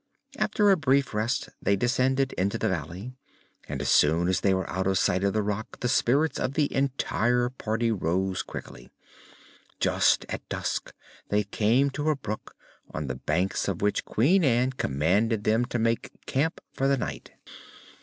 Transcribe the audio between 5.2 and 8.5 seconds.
of the Rak the spirits of the entire party rose